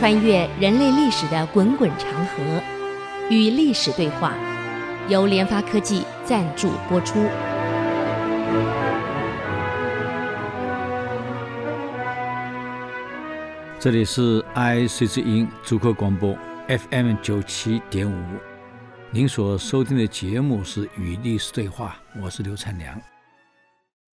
[0.00, 2.62] 穿越人类历史的滚滚长河，
[3.28, 4.34] 与历史对话，
[5.10, 7.22] 由联发科技赞助播出。
[13.78, 16.34] 这里是 IC 之音主客广播
[16.66, 18.24] FM 九七点五，
[19.10, 22.98] 您所收听的节目是《与历史对话》，我是刘灿良。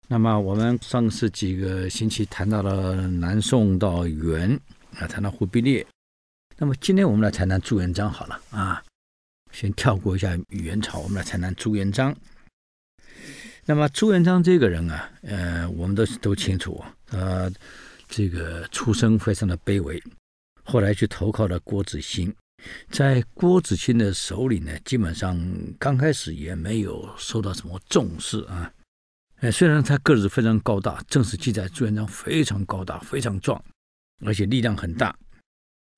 [0.07, 4.61] 那么我们上次几个星期谈到了南宋到元。
[4.99, 5.87] 啊，谈到忽必烈，
[6.59, 8.83] 那么今天我们来谈谈朱元璋好了啊。
[9.53, 12.15] 先跳过一下元朝，我们来谈谈朱元璋。
[13.65, 17.51] 那么朱元璋这个人啊，呃，我们都都清楚，他
[18.09, 20.03] 这个出身非常的卑微，
[20.65, 22.35] 后来去投靠了郭子兴，
[22.91, 25.39] 在郭子兴的手里呢，基本上
[25.79, 28.73] 刚开始也没有受到什么重视啊。
[29.41, 33.63] 呃，虽然他个子非常高大，正史记载朱元璋非常高大，非常壮。
[34.25, 35.17] 而且力量很大，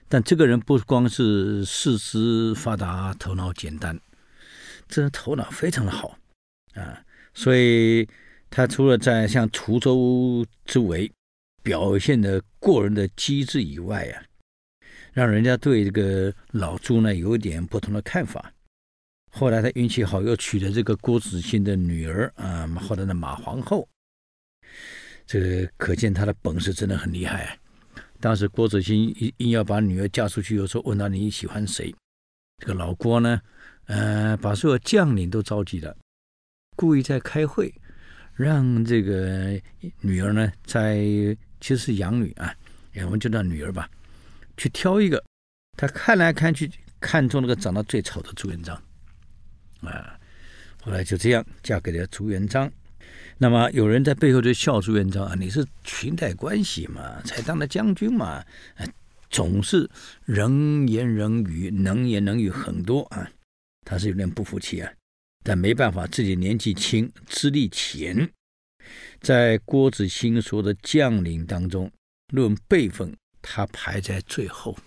[0.08, 3.98] 但这个人不光是四肢发达、头脑简单，
[4.88, 6.18] 这人头脑非常的好
[6.74, 7.04] 啊！
[7.34, 8.08] 所以
[8.50, 11.10] 他除了在像滁州之围
[11.62, 14.22] 表现的过人的机智以外啊，
[15.12, 18.52] 让人家对这个老朱呢有点不同的看法。
[19.30, 23.88] 后来他运气好，又娶了这个郭子兴的女儿啊，后来的马皇后，
[25.26, 27.56] 这个可见他的本事真的很厉害啊。
[28.22, 31.92] 当时郭子兴硬硬要把女儿嫁出去，有时候问他你喜欢谁？
[32.58, 33.42] 这个老郭呢，
[33.86, 35.96] 呃，把所有将领都召集了，
[36.76, 37.74] 故意在开会，
[38.34, 39.60] 让这个
[40.00, 40.98] 女儿呢，在
[41.60, 42.54] 其实是养女啊，
[43.04, 43.90] 我们就叫女儿吧，
[44.56, 45.20] 去挑一个，
[45.76, 48.80] 他看来看去，看中那个长得最丑的朱元璋，
[49.80, 50.16] 啊，
[50.80, 52.72] 后来就这样嫁给了朱元璋。
[53.42, 58.40] 那么有人在背后就笑朱元璋啊，你是裙带关系嘛，才当的将军嘛，
[59.30, 59.90] 总是
[60.24, 63.28] 人言人语，能言能语很多啊。
[63.84, 64.88] 他是有点不服气啊，
[65.42, 68.30] 但没办法，自己年纪轻，资历浅，
[69.20, 71.90] 在郭子兴说的将领当中，
[72.32, 73.12] 论辈分，
[73.42, 74.78] 他排在最后。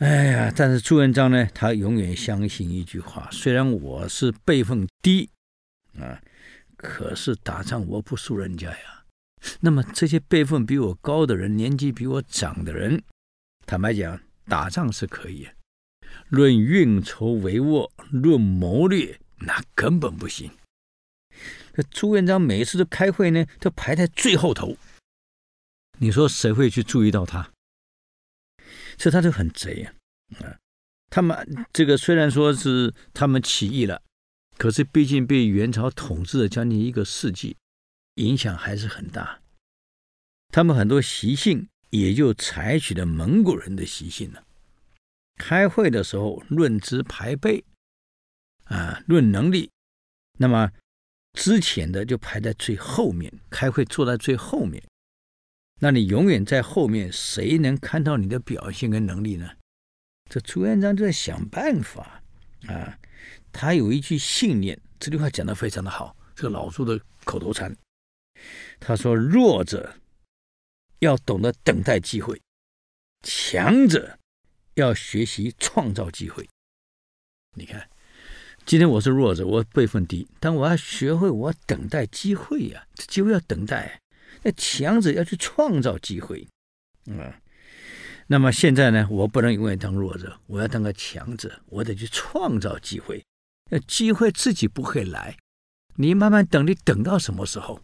[0.00, 5.30] 哎呀，但是朱元璋呢，他永远相信一句话：虽然我是辈分低。
[5.98, 6.20] 啊，
[6.86, 9.04] 可是打仗我不输人家呀。
[9.60, 13.02] 那么这些辈分比我高的人，年纪比我长的人，
[13.66, 15.48] 坦白讲，打仗是可以。
[16.28, 20.52] 论运筹帷幄，论谋略，那根本不行。
[21.74, 24.76] 这朱元璋每次都开会呢，都排在最后头。
[25.98, 27.50] 你说谁会去注意到他？
[28.96, 29.92] 这他就很贼啊！
[30.40, 30.56] 啊，
[31.10, 34.02] 他们这个虽然说是他们起义了。
[34.58, 37.56] 可是，毕竟被元朝统治了将近一个世纪，
[38.14, 39.40] 影响还是很大。
[40.48, 44.42] 他们很多习性也就采取了蒙古人的习性了。
[45.36, 47.62] 开会的时候论资排辈，
[48.64, 49.70] 啊，论能力，
[50.38, 50.72] 那么
[51.34, 54.82] 之前的就排在最后面，开会坐在最后面。
[55.82, 59.50] 那你永远在后面，谁能看到你的表现跟能力呢？
[60.30, 62.22] 这朱元璋就在想办法
[62.68, 62.98] 啊。
[63.56, 67.74] 他有一句信念，这句话讲得非常的好，这个老朱的口头禅。
[68.78, 69.94] 他说：“弱者
[70.98, 72.38] 要懂得等待机会，
[73.22, 74.18] 强者
[74.74, 76.46] 要学习创造机会。”
[77.56, 77.88] 你看，
[78.66, 84.02] 今天我是弱者，我辈分低，但我要学会我等待机会呀，这机会要等待。
[84.42, 86.46] 那强者要去创造机会，
[87.06, 87.32] 嗯。
[88.28, 93.24] 那么现在呢，我不能永远当弱者，我要当个强者，我得去创造机会。
[93.70, 95.36] 那机会自己不会来，
[95.96, 97.80] 你慢慢等，你等到什么时候，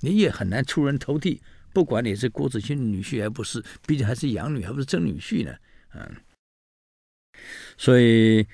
[0.00, 1.42] 你也很难出人头地。
[1.72, 5.54] 不管你是郭子兴女婿还不是，毕竟还是养女，还不是真女婿呢。
[5.92, 6.16] 嗯，
[7.76, 8.46] 所以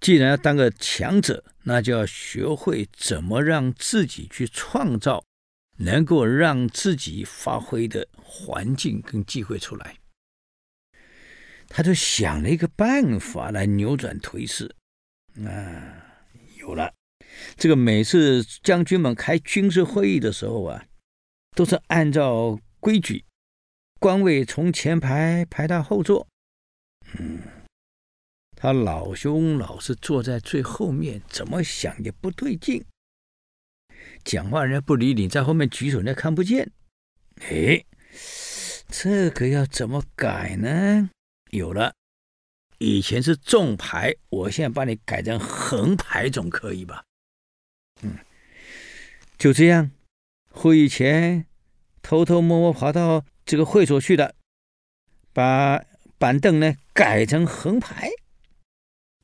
[0.00, 5.24] 既然要当个强者，那就要学会怎么让自己去创造，
[5.78, 9.96] 能够让自己发挥的环境跟机会出来。
[11.68, 14.74] 他就想了一个办法来扭转颓势。
[15.46, 16.16] 啊，
[16.58, 16.92] 有了！
[17.56, 20.86] 这个每次将军们开军事会议的时候啊，
[21.54, 23.24] 都是按照规矩，
[24.00, 26.26] 官位从前排排到后座。
[27.18, 27.40] 嗯，
[28.56, 32.84] 他老兄老是坐在最后面，怎么想也不对劲。
[34.24, 36.70] 讲话人家不理你，在后面举手人家看不见。
[37.42, 37.84] 哎，
[38.88, 41.10] 这个要怎么改呢？
[41.50, 41.94] 有了。
[42.78, 47.04] 以前是纵排，我现在把你改成横排，总可以吧？
[48.02, 48.16] 嗯，
[49.36, 49.90] 就这样。
[50.50, 51.46] 会议前
[52.02, 54.34] 偷偷摸摸跑到这个会所去的，
[55.32, 55.84] 把
[56.18, 58.10] 板凳呢改成横排。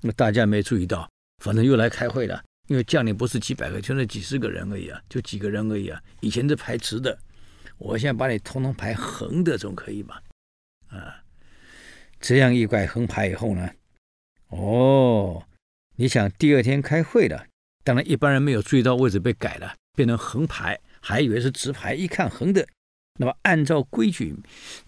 [0.03, 1.09] 那大家没注意到，
[1.43, 2.45] 反正又来开会了。
[2.69, 6.00] 因为将领不是几百个，就那几十个人而已啊，就几个人而已啊。
[6.21, 7.19] 以前是排直的，
[7.79, 10.23] 我现在把你通通排横的，总可以吧？
[10.89, 11.24] 啊，
[12.26, 13.71] 这样一改横排以后呢，
[14.49, 15.47] 哦，
[15.97, 17.47] 你想第二天开会了，
[17.82, 22.67] 当然一般人没有注意到位置被改了，变成横排，还以为是直排，一看横的。
[23.19, 24.35] 那么按照规矩，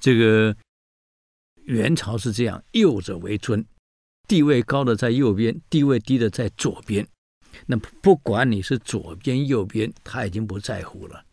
[0.00, 0.56] 这个
[1.66, 3.62] 元朝是这样，右者为尊，
[4.26, 7.06] 地位高的在右边，地位低的在左边。
[7.66, 11.26] 那不管你是左边右边，他已经不在乎了。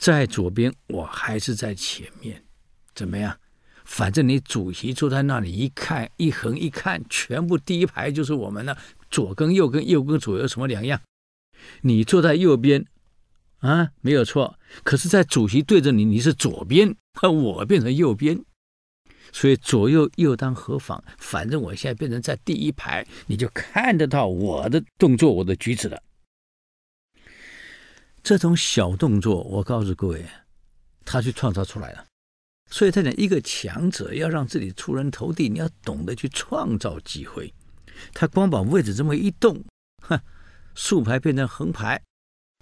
[0.00, 2.42] 在左边，我还是在前面，
[2.94, 3.38] 怎么样？
[3.86, 8.76] 反正你主席坐在那里，一看一横一看，全部第一排就是我们的。
[9.08, 11.00] 左跟右跟右跟左有什么两样？
[11.82, 12.84] 你坐在右边，
[13.60, 14.58] 啊，没有错。
[14.82, 18.44] 可是，在主席对着你，你是左边， 我变成右边。
[19.32, 26.02] 所以左右右当何妨，反正我现在变成在第一排，你就看得到我的动作、我的举止了。
[28.24, 30.26] 这种小动作，我告诉各位，
[31.04, 32.04] 他去创造出来了。
[32.70, 37.52] 所以他讲，一个强者要让自己出人头地，你要懂得去创造机会。
[38.12, 39.64] 他光把位置这么一动，
[40.02, 40.20] 哼，
[40.74, 42.02] 竖排变成横排，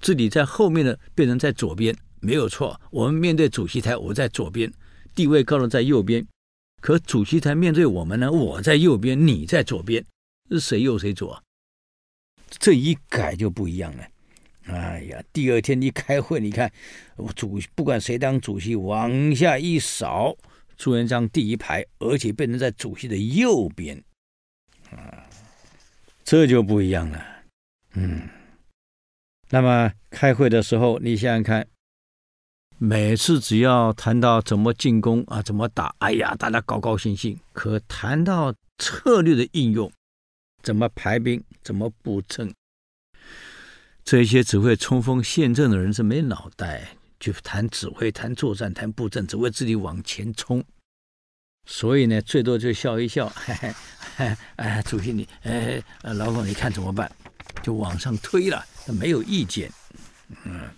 [0.02, 2.80] 自己在后面的变成在左边，没有错。
[2.90, 4.72] 我们面对主席台，我在左边，
[5.14, 6.26] 地位高的在右边。
[6.80, 10.04] 可主席台面对我们呢，我在右边，你在左边，
[10.50, 11.42] 是谁右谁左？
[12.50, 14.04] 这一改就不一样了。
[14.66, 16.70] 哎呀，第二天一开会，你看，
[17.36, 20.36] 主不管谁当主席，往下一扫，
[20.76, 24.02] 朱元璋第一排，而且变成在主席的右边，
[24.90, 25.26] 啊，
[26.24, 27.24] 这就不一样了。
[27.94, 28.28] 嗯，
[29.50, 31.66] 那么开会的时候，你想想看。
[32.76, 37.38] 每次只要谈到怎么进攻啊，怎么打，哎呀，大家高高兴兴。
[37.52, 39.90] 可谈到策略的应用，
[40.60, 42.52] 怎么排兵，怎么布阵，
[44.04, 50.62] 这些只会冲锋陷阵的人是没脑袋，就谈指挥、谈作战、谈布阵，只会自己往前冲。
[51.66, 53.74] 所以呢，最多就笑一笑，嘿 嘿，
[54.16, 57.10] 哎，哎，主席你，哎，老总你看怎么办？
[57.62, 58.62] 就往上推了，
[59.00, 59.72] 没有意见，
[60.44, 60.68] 嗯。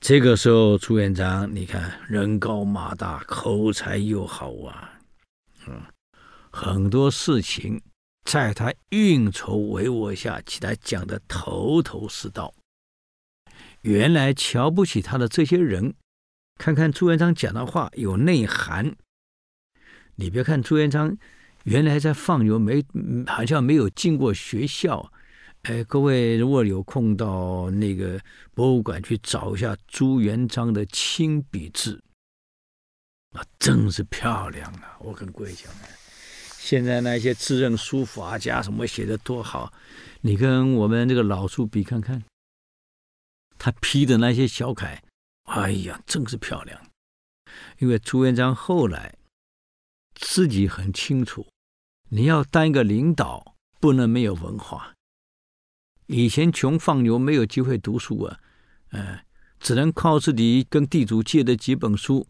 [0.00, 4.92] 这个时候，朱元璋，你看人高马大，口才又好啊，
[5.66, 5.80] 嗯，
[6.50, 7.80] 很多事情
[8.28, 12.52] 在他运筹帷幄下，其他讲的头头是道。
[13.80, 15.94] 原来瞧不起他的这些人，
[16.58, 18.94] 看看朱元璋讲的话有内涵。
[20.16, 21.16] 你别看朱元璋
[21.64, 22.84] 原来在放牛没，
[23.26, 25.10] 好像没有进过学校。
[25.62, 28.20] 哎，各位如果有空到那个
[28.52, 31.98] 博物馆去找一下朱元璋的亲笔字，
[33.30, 34.98] 啊，真是漂亮啊！
[35.00, 35.72] 我跟各位讲，
[36.60, 39.72] 现在那些自认书法家什么写的多好，
[40.20, 42.22] 你跟我们这个老书比看看，
[43.56, 45.02] 他批的那些小楷，
[45.44, 46.78] 哎呀，真是漂亮。
[47.78, 49.14] 因为朱元璋后来
[50.14, 51.46] 自己很清楚，
[52.10, 54.92] 你要当一个领导，不能没有文化。
[56.06, 58.40] 以前穷放牛没有机会读书啊，
[58.90, 59.20] 呃，
[59.60, 62.26] 只能靠自己跟地主借的几本书，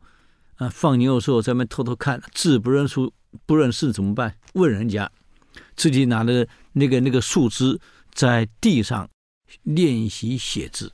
[0.59, 3.13] 啊，放牛的时候在那偷偷看，字不认书
[3.47, 4.37] 不认识怎么办？
[4.55, 5.11] 问人家，
[5.77, 7.81] 自己拿的那个那个树枝
[8.13, 9.09] 在地上
[9.63, 10.93] 练习写字，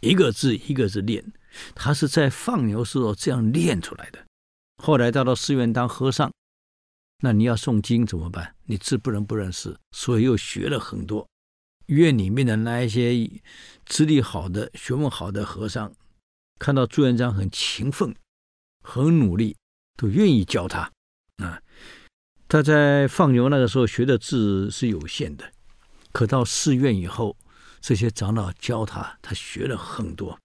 [0.00, 1.32] 一个字一个字练，
[1.74, 4.24] 他是在放牛时候这样练出来的。
[4.82, 6.32] 后来到了寺院当和尚，
[7.22, 8.54] 那你要诵经怎么办？
[8.64, 11.26] 你字不能不认识，所以又学了很多。
[11.86, 13.30] 院里面的那一些
[13.84, 15.92] 资历好的、学问好的和尚，
[16.58, 18.14] 看到朱元璋很勤奋、
[18.86, 19.56] 很努力，
[19.96, 20.90] 都愿意教他。
[21.38, 21.60] 啊，
[22.46, 25.52] 他在放牛那个时候学的字是有限的，
[26.12, 27.36] 可到寺院以后，
[27.80, 30.38] 这些长老教他，他学了很多。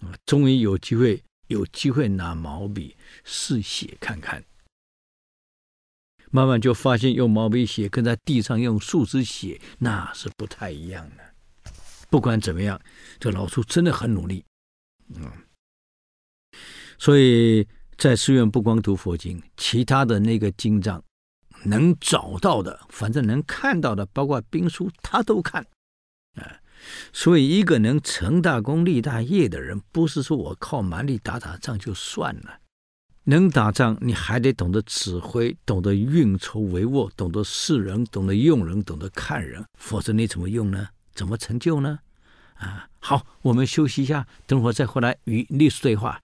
[0.00, 4.44] 啊，终于有机会，有机会拿毛笔试写看看。
[6.30, 11.34] 慢慢就发现用毛笔写跟在地上用树枝写那是不太一样的。
[12.10, 12.80] 不管怎么样，
[13.18, 14.44] 这老苏真的很努力，
[15.14, 15.30] 嗯。
[16.98, 17.66] 所以
[17.98, 21.02] 在寺院不光读佛经，其他的那个经藏
[21.64, 25.66] 能找到的，反正能看到的，包括兵书，他都看。
[26.36, 26.62] 啊，
[27.12, 32.60] 所以一个能成大功立大业的人，不是说我靠蛮力打打仗就算了。
[33.24, 40.86] 能打仗，你还得懂得指挥，懂得运筹帷幄，懂得识人，懂得用人，懂得看人，否则你怎么用呢？
[41.14, 41.98] 怎么成就呢？
[42.54, 46.20] 啊，好，我们休息一下，等会儿再回来与历史对话。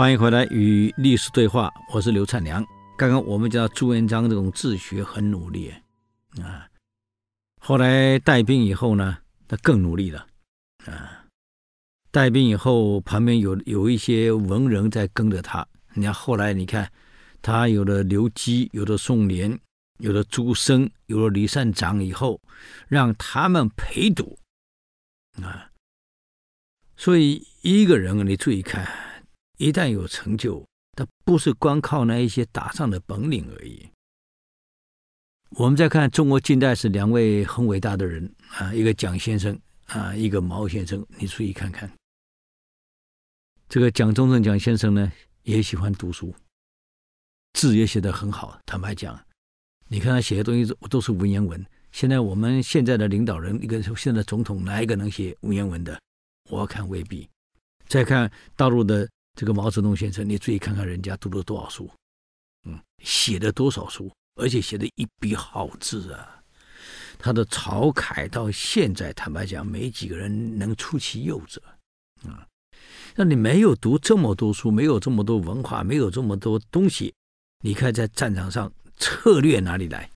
[0.00, 2.64] 欢迎回来与历史对话，我是刘灿良。
[2.96, 5.70] 刚刚我们讲朱元璋这种治学很努力
[6.40, 6.66] 啊，
[7.60, 10.26] 后来带兵以后呢，他更努力了
[10.86, 11.26] 啊。
[12.10, 15.68] 带兵以后，旁边有有一些文人在跟着他。
[15.92, 16.90] 你看后来，你看
[17.42, 19.58] 他有了刘基，有了宋濂，
[19.98, 22.40] 有了朱升，有了李善长以后，
[22.88, 24.38] 让他们陪读
[25.42, 25.70] 啊。
[26.96, 29.09] 所以一个人，你注意看。
[29.60, 33.86] 一旦有成就，他不是光靠那一些打仗的本领而已。
[35.50, 41.06] 我们再看中国近代史两位很伟大的人啊，一个蒋先生啊，一个毛先生。
[41.18, 41.92] 你注意看看，
[43.68, 45.12] 这个蒋中正蒋先生呢，
[45.42, 46.34] 也喜欢读书，
[47.52, 48.58] 字也写得很好。
[48.64, 49.22] 坦白讲，
[49.88, 51.62] 你看他写的东西都是文言文。
[51.92, 56.00] 现在我们现在的领导人，一个现在总统，哪一个能写文言文的？
[56.48, 57.28] 我看未必。
[57.86, 59.06] 再看大陆的。
[59.34, 61.90] 这个毛泽东先生，你注意看看人家读了多少书，
[62.64, 66.42] 嗯，写了多少书，而且写的一笔好字啊！
[67.18, 71.62] 他的草楷到现在，坦白讲，没几个人能出其右者
[72.24, 72.46] 啊。
[73.14, 77.14] 那你没有读这么多书，没有这么多文化，没有这么多东西，
[77.62, 80.10] 你看在战场上策略哪里来？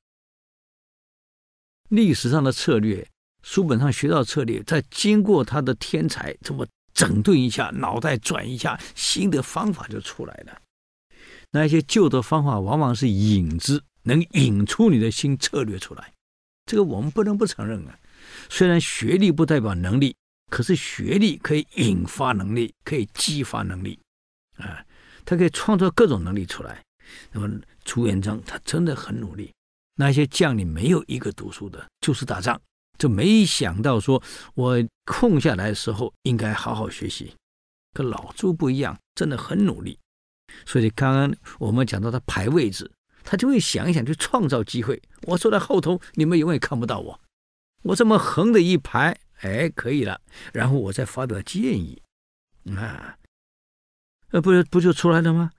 [1.88, 3.08] 历史上的策略，
[3.42, 6.66] 书本上学到策略，在经过他的天才这么。
[6.94, 10.62] 整顿一下，脑袋转一下，新的方法就出来了。
[11.50, 16.12] 那些旧的方法往往是引子，能引出你的新策略出来。
[16.66, 17.98] 这个我们不能不承认啊。
[18.48, 20.16] 虽然学历不代表能力，
[20.50, 23.98] 可是学历可以引发能力，可以激发能力
[24.56, 24.82] 啊，
[25.24, 26.82] 他可以创造各种能力出来。
[27.32, 29.52] 那么朱元璋他真的很努力。
[29.96, 32.60] 那些将领没有一个读书的，就是打仗。
[32.98, 34.22] 就没想到说，
[34.54, 37.34] 我空下来的时候应该好好学习。
[37.92, 39.98] 可老朱不一样，真的很努力。
[40.66, 42.90] 所以刚刚我们讲到他排位置，
[43.22, 45.00] 他就会想一想，去创造机会。
[45.22, 47.20] 我坐在后头，你们永远看不到我。
[47.82, 50.20] 我这么横的一排，哎，可以了。
[50.52, 52.00] 然后我再发表建议，
[52.76, 53.18] 啊，
[54.30, 55.52] 呃，不不就出来了吗？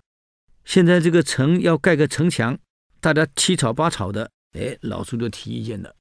[0.63, 2.57] 现在这个城要盖个城墙，
[2.99, 5.95] 大家七吵八吵的，哎，老朱就提意见了，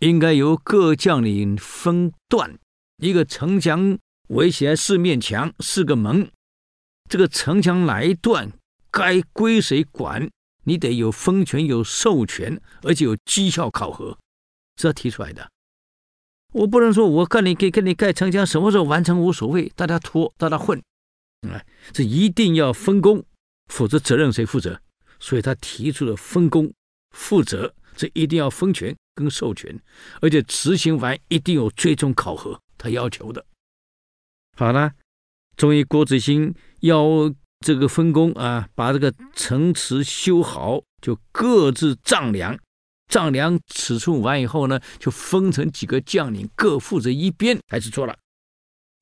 [0.00, 2.58] 应该由各将领分段，
[2.98, 3.98] 一个城墙
[4.28, 6.30] 围起来四面墙，四个门。
[7.08, 8.52] 这个城墙哪一段
[8.90, 10.28] 该归谁管？
[10.64, 14.18] 你得有分权、有授权，而且有绩效考核，
[14.74, 15.48] 这提出来的。
[16.52, 20.82] 我不能说我跟你给跟你盖城墙，什么时候完成无所谓，大家拖，大家混。
[21.48, 21.62] 啊，
[21.92, 23.24] 这一定要分工，
[23.72, 24.80] 否则责任谁负责？
[25.20, 26.72] 所以他提出了分工、
[27.10, 28.96] 负责，这一定要分权。
[29.16, 29.76] 跟授权，
[30.20, 33.44] 而且执行完一定有最终考核，他要求的。
[34.56, 34.92] 好了，
[35.56, 37.04] 终于郭子兴要
[37.60, 42.56] 这个分工啊，把这个城池修好，就各自丈量，
[43.08, 48.16] 丈量尺寸完以后呢，就分成几个将领，各负责一边，开始做了，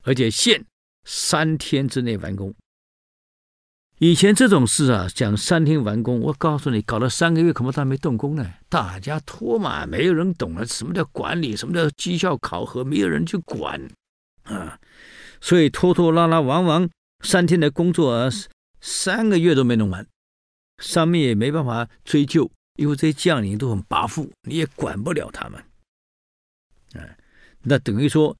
[0.03, 0.65] 而且限
[1.03, 2.55] 三天之内完工。
[3.99, 8.45] 以前这种事啊，讲三天完工，我告诉你，搞了三个月，恐怕他没动工呢。
[8.67, 13.81] 大家拖嘛，没有人懂了，什么叫管理，什么叫绩效考核，没有人去管
[14.43, 14.77] 啊。
[15.39, 16.89] 所以拖拖拉拉，往往
[17.23, 18.29] 三天的工作啊，
[18.81, 20.05] 三个月都没弄完，
[20.79, 25.63] 上面也没办法追究，因为这些将领都很跋扈，你也管不了他们。
[27.01, 27.15] 啊，
[27.61, 28.35] 那等于说，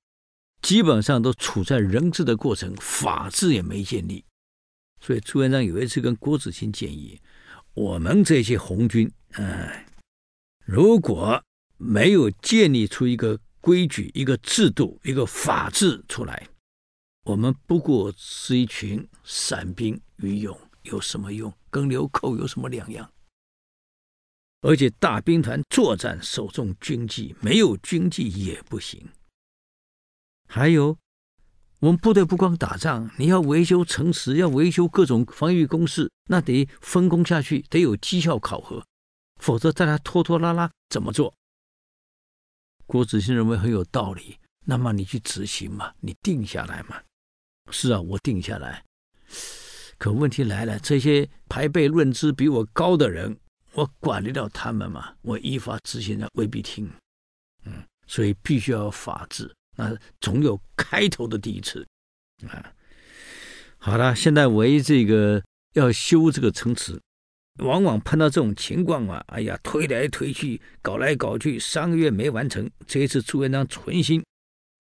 [0.62, 4.26] 基本上都处在人治的过程，法治也没建立。
[5.06, 7.22] 所以朱元璋有一次跟郭子兴建议，
[7.76, 9.86] 我们这些红军，哎，
[10.66, 11.40] 如果
[11.78, 16.48] 没有建立出一个规矩、一个制度、一个法治出来，
[17.26, 21.54] 我们不过是一群散兵游勇，有什么用？
[21.70, 23.08] 跟流寇有什么两样？
[24.62, 29.08] 而且大兵团作战首重军纪，没有军纪也不行。
[30.48, 30.98] 还有。
[31.86, 38.84] 我们部队不光打仗，你要维修城池，要维修各种防御工事，那得分工下去，得有绩效考核，
[39.40, 41.32] 否则大家拖拖拉拉怎么做？
[42.88, 47.00] 郭子兴认为很有道理，那么你去执行嘛，你定下来嘛。
[47.70, 48.84] 是啊，我定下来。
[50.00, 53.38] 可问题来了，这些排辈论资比我高的人，
[53.74, 55.14] 我管得了他们吗？
[55.22, 56.92] 我依法执行的未必听。
[57.66, 59.54] 嗯，所以必须要法治。
[59.76, 61.86] 那总有开头的第一次，
[62.48, 62.74] 啊，
[63.78, 67.00] 好了，现在为这个要修这个城池，
[67.60, 72.70] 往往碰到这种情况啊，哎呀，推来推去，搞来搞去，三个月没完成。
[72.88, 74.24] 这一次朱元璋存心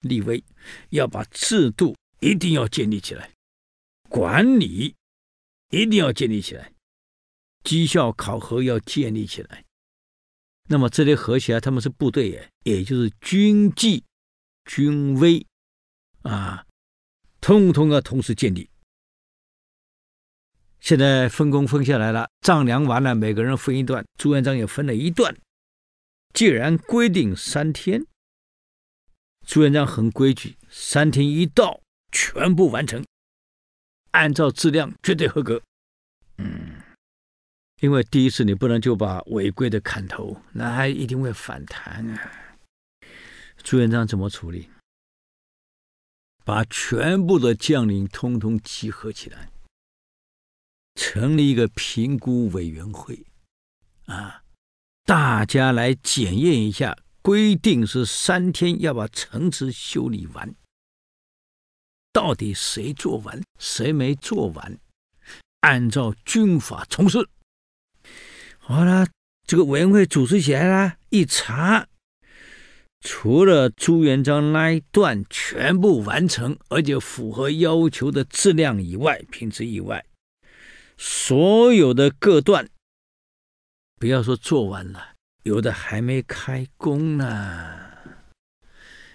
[0.01, 0.43] 立威，
[0.89, 3.29] 要把制度一定要建立起来，
[4.09, 4.95] 管理
[5.71, 6.71] 一定要建立起来，
[7.63, 9.63] 绩效考核要建立起来。
[10.67, 14.03] 那么这些合起来，他们是部队耶，也就是军纪、
[14.65, 15.45] 军威
[16.23, 16.65] 啊，
[17.39, 18.69] 通通要同时建立。
[20.79, 25.35] 现在分工分下来了，丈量完了，每个人分一段，朱元璋也分了一段。
[26.33, 28.05] 既然规定三天，
[29.47, 31.81] 朱元璋很规矩，三天一到，
[32.11, 33.03] 全部完成，
[34.11, 35.61] 按照质量绝对合格。
[36.37, 36.81] 嗯。
[37.81, 42.44] 因为第一次你不能就把违规的砍头，那还一定会反弹啊。
[43.65, 44.69] 朱元璋怎么处理？
[46.43, 49.49] 把全部的将领通通集合起来，
[50.93, 53.25] 成立一个评估委员会，
[54.05, 54.43] 啊，
[55.03, 60.53] 大家来检验一下，规定是三天要把城池修理完，
[62.13, 64.77] 到底谁做完，谁没做完，
[65.61, 67.27] 按照军法从事。
[68.59, 69.07] 好了，
[69.47, 71.87] 这个委员会组织起来了，一查，
[73.07, 80.03] 除了朱元璋那一段全部完成，而且符合要求的质量以外，品质以外，
[80.97, 82.67] 所有的各段，
[83.99, 85.09] 不要说做完了，
[85.43, 87.79] 有的还没开工呢。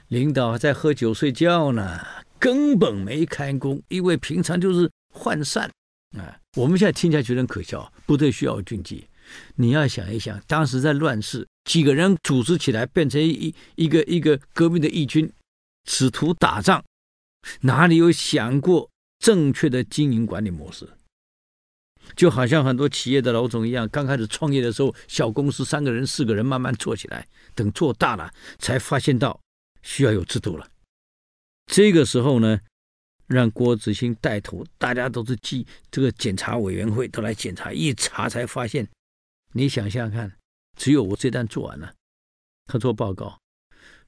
[0.07, 2.01] 领导在喝酒睡觉呢，
[2.39, 5.69] 根本没开工，因为平常就是涣散
[6.17, 6.39] 啊。
[6.57, 9.05] 我们现在听起来觉得很可笑，部队需要军纪。
[9.57, 15.31] 你要想一想，当时在乱世，几个人组织起来变成一一个一个革命的义军，
[15.85, 16.85] 使徒打仗，
[17.63, 20.89] 哪里有想过正确的经营管理模式？
[22.17, 29.39] 就好像很多企业的老总一样，刚开始创业的时候，小公司三个人、四个人慢慢做起来，等做大了，才发现到
[29.83, 30.67] 需要有制度了。
[31.67, 32.59] 这个时候呢，
[33.29, 38.89] 让郭子兴带头，大家都是记这个检查委员会都来检查，一查才发现。
[39.53, 40.37] 你想想看，
[40.77, 41.95] 只有我这单做完了，
[42.67, 43.41] 他做报告。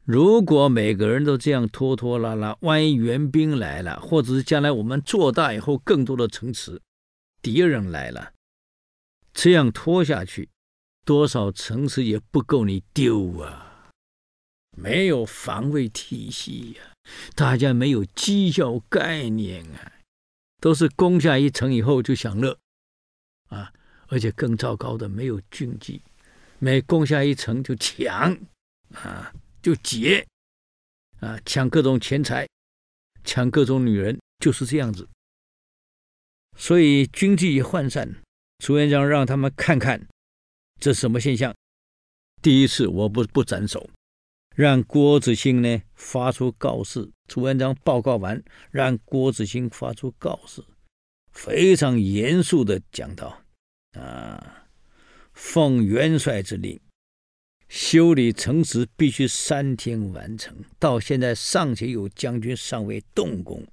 [0.05, 6.81] 如果每个人都这样拖拖拉拉，万一援兵来了，或者是将来我们做大以后更多的城池，
[7.41, 8.33] 敌人来了，
[9.33, 10.49] 这样拖下去，
[11.05, 13.91] 多少城池也不够你丢啊！
[14.77, 16.95] 没有防卫体系呀、
[17.35, 19.93] 大家没有绩效概念啊，
[20.61, 22.59] 都是攻下一城以后就享乐
[23.49, 23.73] 啊。
[24.13, 26.03] 而且更糟糕的，没有军纪，
[26.59, 28.39] 每攻下一城就抢，
[28.93, 30.23] 啊，就劫，
[31.21, 32.47] 啊，抢各种钱财，
[33.25, 35.09] 抢各种女人，就是这样子。
[36.59, 38.15] 所以军纪也涣散。
[38.59, 40.07] 朱元璋让他们看看
[40.79, 41.55] 这什么现象。
[42.43, 43.89] 第一次我不不斩首，
[44.55, 47.11] 让郭子兴呢发出告示。
[47.29, 50.63] 朱元璋报告完，让郭子兴发出告示，
[51.33, 53.43] 非常严肃的讲道。
[53.93, 54.69] 啊！
[55.33, 56.81] 奉元帅之令，
[57.69, 60.65] 修理城池必须三天完成。
[60.79, 63.67] 到现在尚且有将军尚未动工，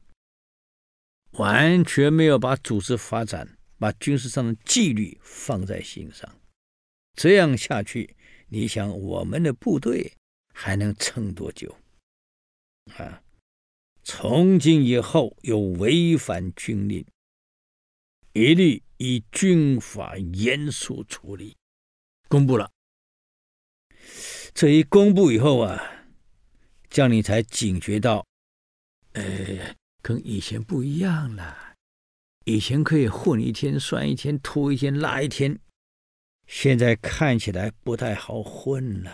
[1.31, 6.33] 完全没有把组织发展、把军事上的纪律放在心上。
[7.13, 8.15] 这样下去，
[8.47, 10.13] 你想我们的部队
[10.53, 11.77] 还能撑多久？
[12.97, 13.21] 啊！
[14.03, 17.05] 从今以后有违反军令，
[18.33, 18.81] 一律。
[18.99, 21.55] 以军法严肃处理，
[22.27, 22.69] 公布了。
[24.53, 25.81] 这一公布以后啊，
[26.89, 28.25] 将领才警觉到，
[29.13, 31.75] 呃，跟以前不一样了。
[32.43, 35.57] 以前可以混一天算一天，拖一天拉一天，
[36.45, 39.11] 现在看起来不太好混了。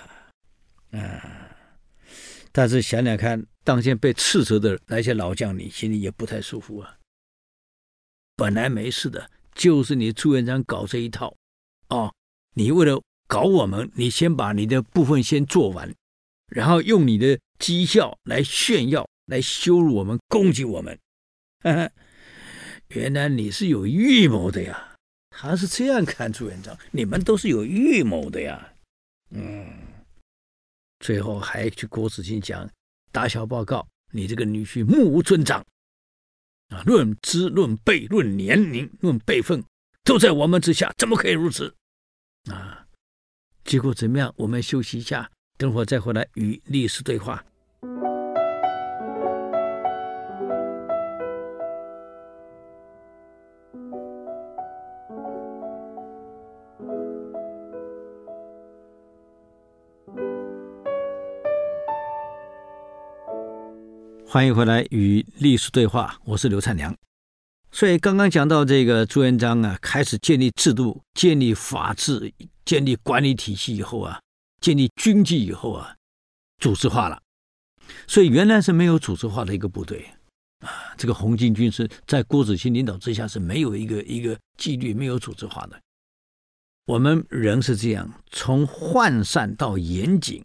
[0.94, 1.56] 啊，
[2.52, 6.98] 但是想想看，当前被斥责的那些老将领，心里也不太舒服啊。
[8.36, 9.30] 本来没事的。
[9.56, 11.36] 就是你朱元璋搞这一套，
[11.90, 12.14] 哦，
[12.54, 15.92] 你为了搞我们，你先把你的部分先做完，
[16.48, 21.00] 然后用你的绩效来炫耀，来羞辱我们，攻击我们。
[21.62, 21.92] 呵呵，
[22.90, 24.92] 原来你是有预谋的呀！
[25.30, 28.74] 他是这样看朱元璋，你们都是有预谋的呀。
[29.32, 29.66] 嗯，
[31.00, 32.70] 最后还去郭子兴讲
[33.12, 35.66] 打小报告，你这个女婿目无尊长。
[36.70, 39.64] 啊，论资、论辈、论年龄、论辈分，
[40.04, 41.76] 都在我们之下，怎么可以如此？
[42.50, 42.86] 啊，
[43.64, 44.34] 结果怎么样？
[44.38, 47.44] 我们休息一下，等会儿再回来与历史对话。
[64.36, 66.94] 欢迎回来与历史对话，我是刘灿良。
[67.72, 72.34] 所以刚刚讲到这个朱元璋啊，开始建立制度、建立法治、
[72.66, 74.20] 建立管理体系以后啊，
[74.60, 75.96] 建立军纪以后啊，
[76.58, 77.18] 组织化了。
[78.08, 80.06] 所以原来是没有组织化的一个部队
[80.60, 85.80] 啊，这个红巾军是在郭子兴领导之下是没有一个一个纪律、没有组织化的。
[86.88, 90.44] 我们人是这样，从涣散到严谨，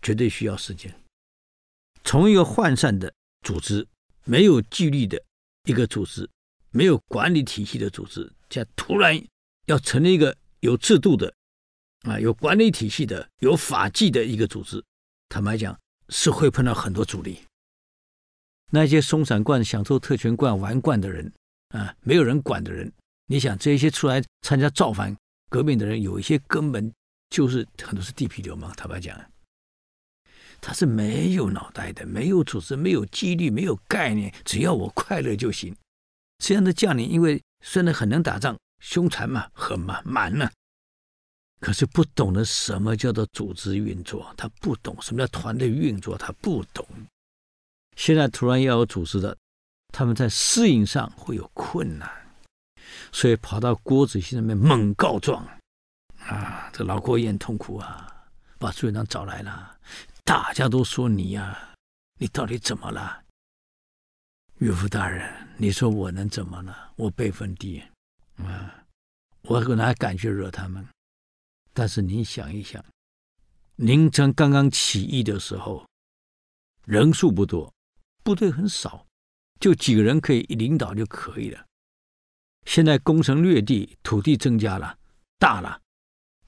[0.00, 0.90] 绝对需要时间。
[2.06, 3.84] 从一个涣散的组织，
[4.22, 5.20] 没有纪律的
[5.64, 6.26] 一个组织，
[6.70, 9.20] 没有管理体系的组织，这样突然
[9.66, 11.34] 要成立一个有制度的，
[12.02, 14.82] 啊，有管理体系的、有法纪的一个组织，
[15.28, 15.76] 坦白讲，
[16.08, 17.40] 是会碰到很多阻力。
[18.70, 21.32] 那些松散惯、享受特权惯、玩惯的人，
[21.70, 22.92] 啊，没有人管的人，
[23.26, 25.14] 你想这些出来参加造反？
[25.48, 26.92] 革命的人有一些根本
[27.30, 29.20] 就是很多是地痞流氓，坦白讲，
[30.60, 35.74] 他是没有脑袋的，没有组织，没有纪律，没有概念，只要我快乐就行。
[36.38, 40.50] 这样的将领，因为虽然很能打仗，凶残嘛，狠嘛，蛮呢，
[41.60, 46.86] 可是不懂得什么叫做组织运作，他不懂什么叫团队运作，他不懂。
[47.96, 49.36] 现在突然要有组织的，
[49.92, 52.10] 他们在适应上会有困难。
[53.12, 55.46] 所以跑到郭子兴那边猛告状，
[56.18, 58.26] 啊，这老郭也很痛苦啊，
[58.58, 59.76] 把朱元璋找来了，
[60.26, 61.72] 大家都说你呀、
[62.18, 63.22] 你到底怎么了？
[64.58, 66.92] 岳父大人，你说我能怎么了？
[66.96, 67.80] 我辈分低，
[68.38, 68.84] 啊，
[69.42, 70.84] 我可能还敢去惹他们。
[71.72, 72.84] 但是您想一想，
[73.76, 75.88] 您刚刚刚起义的时候，
[76.86, 77.72] 人数不多，
[78.24, 79.06] 部队很少，
[79.60, 81.64] 就几个人可以领导就可以了。
[82.64, 84.98] 现在攻城略地，土地增加了，
[85.38, 85.80] 大了，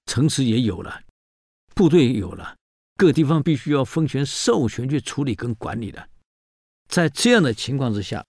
[0.07, 1.01] 城池也有了，
[1.77, 2.58] 部队也有了，
[2.99, 6.11] 各地方必须要分权授权去处理跟管理的。
[6.89, 8.27] 在这样的情况之下，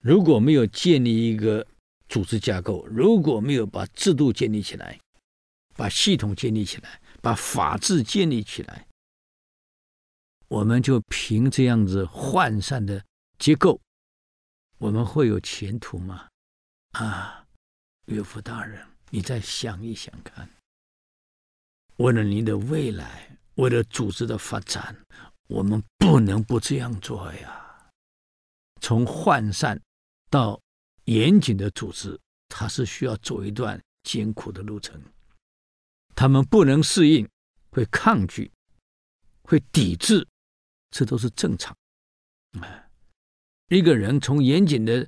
[0.00, 1.66] 如果没有建立一个
[2.08, 4.98] 组织架构，如果没有把制度建立起来，
[5.74, 8.86] 把系统建立起来，把法治建立起来，
[10.46, 13.04] 我们就凭这样子涣散的
[13.38, 13.80] 结构，
[14.78, 16.28] 我们会有前途吗？
[16.92, 17.44] 啊，
[18.06, 20.48] 岳父大人，你再想一想看。
[21.96, 23.29] 为了您的未来，
[23.60, 24.96] 为了组织的发展，
[25.48, 27.90] 我们不能不这样做呀。
[28.80, 29.78] 从涣散
[30.30, 30.58] 到
[31.04, 32.18] 严谨的组织，
[32.48, 34.98] 它是需要走一段艰苦的路程。
[36.14, 37.28] 他们不能适应，
[37.70, 38.50] 会抗拒，
[39.42, 40.26] 会抵制，
[40.90, 41.76] 这都是正常。
[42.60, 42.88] 啊，
[43.68, 45.06] 一个人从严谨的。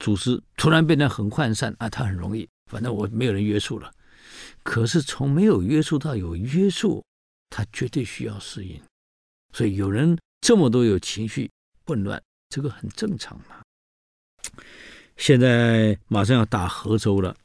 [0.00, 3.90] 组织突然变得很涣散啊，他很容易，反正我没有人约束了。
[4.62, 7.02] 可是从没有约束到有约束，
[7.56, 8.82] 他绝对需要适应。
[9.52, 11.48] 所以有人这么多有情绪
[11.86, 13.62] 混乱，这个很正常嘛。
[15.16, 17.36] 现在马上要打河州了，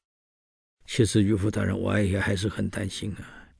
[0.87, 3.53] 其实岳父大人，我也还是很担心啊。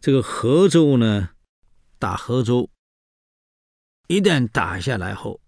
[0.00, 1.34] 这个河州呢，
[1.98, 2.70] 打河州，
[4.08, 5.38] 一旦打下来后，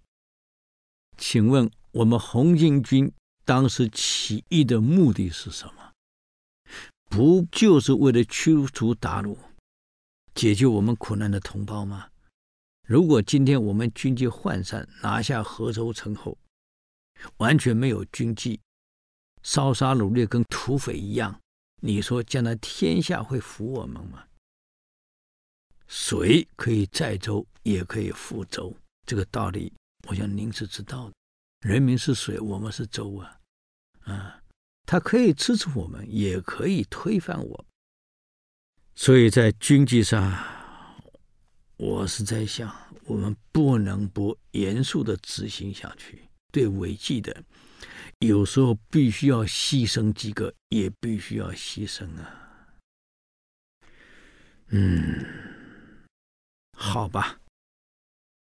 [1.17, 1.71] 请问？
[1.93, 3.11] 我们红巾军
[3.47, 5.93] 当时起义的目的是什么？
[7.09, 9.39] 不就是为了驱除鞑虏，
[10.39, 12.11] 解救我们苦难的同胞吗？
[12.87, 16.39] 如果今天我们军纪涣散，拿下河州城后，
[17.39, 18.61] 完全没有军纪，
[19.43, 21.41] 烧杀掳掠跟土匪一样，
[21.83, 24.29] 你说将来天下会服我们吗？
[25.89, 28.73] 水可以载舟，也可以覆舟，
[29.09, 29.73] 这个道理，
[30.07, 31.15] 我想您是知道的。
[31.69, 33.41] 人民是水，我们是舟啊，
[34.05, 34.41] 啊，
[34.87, 37.65] 他可以支持我们，也可以推翻我。
[38.99, 40.37] 所以在军纪上，
[41.77, 42.69] 我是在想，
[43.05, 46.29] 我们不能不严肃的执行下去。
[46.51, 47.45] 对违纪的，
[48.19, 52.75] 有时候必须要牺牲几个，也必须要牺牲啊。
[54.71, 55.25] 嗯，
[56.77, 57.39] 好吧，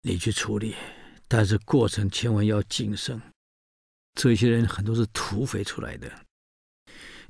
[0.03, 0.73] 你去处理。
[1.27, 3.21] 但是过程千万要谨慎，
[4.13, 6.09] 这些人很多是土匪出来的，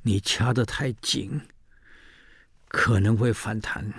[0.02, 1.40] 你掐得太紧，
[2.68, 3.92] 可能会反弹，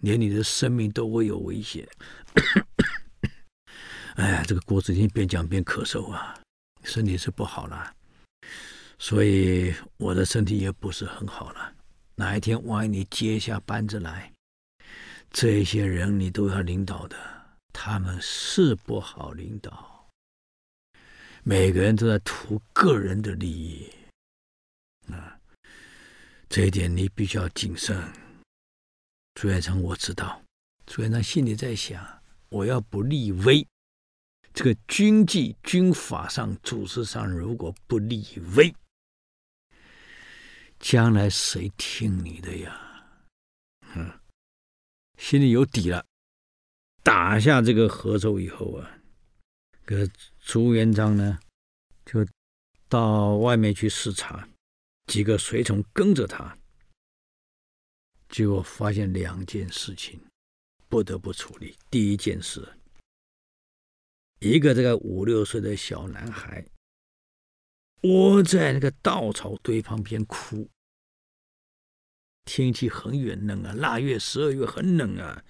[0.00, 1.86] 连你的生命都会有危险。
[4.16, 6.38] 哎呀，这个郭子兴边讲边咳嗽啊，
[6.82, 7.92] 身体是不好了，
[8.98, 11.72] 所以我的身体也不是很好了。
[12.14, 14.32] 哪一天万一你接下班子来，
[15.30, 17.16] 这些人你都要领导的。
[17.78, 20.08] 他们是不好领导，
[21.42, 23.86] 每个人都在图个人的利益，
[26.56, 27.94] 这一点你必须要谨慎。
[29.34, 30.42] 朱元璋我知道，
[30.86, 33.68] 朱元璋心里在想：我要不立威，
[34.54, 38.24] 这个军纪、军法上、组织上，如果不立
[38.56, 38.74] 威，
[40.80, 43.04] 将来谁听你的呀？
[43.94, 44.18] 嗯，
[45.18, 46.06] 心里有底了。
[47.02, 48.98] 打下这个河州以后啊，
[49.86, 50.08] 这
[50.40, 51.38] 朱元璋呢，
[52.06, 52.26] 就
[52.88, 54.48] 到外面去视察，
[55.06, 56.58] 几个随从跟着他，
[58.28, 60.20] 结果发现两件事情，
[60.88, 61.76] 不得不处理。
[61.90, 62.68] 第一件事，
[64.40, 66.66] 一个这个五六岁的小男孩
[68.02, 70.68] 窝在那个稻草堆旁边哭。
[72.44, 75.44] 天气很远冷啊，腊月、十二月很冷啊。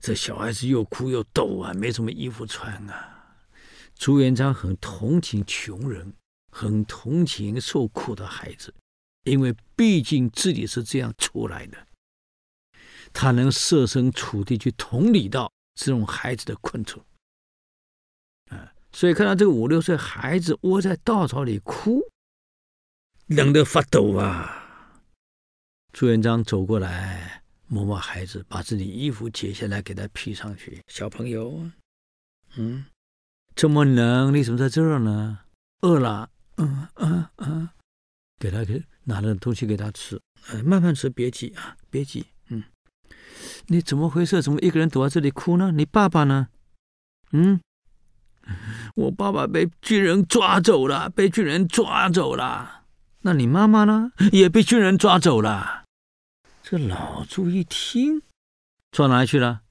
[0.00, 3.36] 这小孩子又哭又抖啊，没什么衣服穿啊。
[3.94, 6.14] 朱元璋很同情穷人，
[6.50, 8.72] 很同情受苦的孩子，
[9.24, 11.86] 因为毕竟自己是这样出来的，
[13.12, 17.02] 他能设身处地去同理到这种孩子的困处
[18.50, 18.72] 啊。
[18.92, 22.02] 所以看到这个五六岁孩子窝在稻草里哭，
[23.26, 24.92] 冷得发抖啊。
[25.92, 27.38] 朱元璋走过来。
[27.72, 30.82] 摸摸孩子，把自己衣服解下来给他披上去。
[30.88, 31.70] 小朋友，
[32.56, 32.84] 嗯，
[33.54, 35.38] 这么冷，你怎么在这儿呢？
[35.82, 37.68] 饿了，嗯嗯嗯，
[38.40, 40.18] 给他给拿点东西给他吃，
[40.48, 42.62] 哎，慢慢吃，别急啊，别急，嗯，
[43.66, 44.40] 你怎么回事？
[44.40, 45.72] 怎么一个人躲在这里哭呢？
[45.72, 46.46] 你爸爸呢？
[47.32, 47.60] 嗯，
[48.94, 52.84] 我爸爸被军人抓走了，被军人抓走了。
[53.22, 54.12] 那你妈妈呢？
[54.30, 55.84] 也被军人抓走了。
[56.62, 58.22] 这老朱一听，
[58.92, 59.62] 抓哪去了？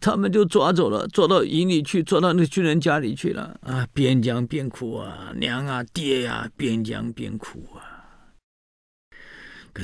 [0.00, 3.58] 他们就抓走了，抓到营里去，抓到那个军人家里去了。
[3.62, 7.97] 啊，边讲边哭啊，娘啊，爹呀、啊，边讲边哭啊。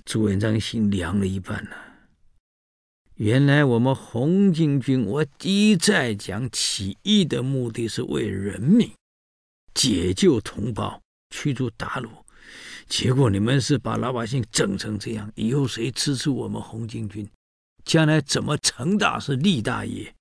[0.04, 1.76] 朱元璋心凉了一半呢、
[3.16, 8.90] 原来我们红巾军，我一再讲起义的目的是为人民
[9.72, 12.11] 解救同胞，驱逐鞑虏。
[12.87, 17.28] 结果你们是把老百姓整成这样，以后谁支持我们红巾军？
[17.85, 20.14] 将来怎么成大事立大业？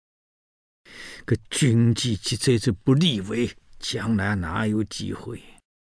[1.25, 5.41] 可军纪这次不立威，将来哪有机会